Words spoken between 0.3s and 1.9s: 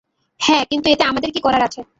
হ্যাঁ, কিন্তু এতে আমাদের কী করার আছে?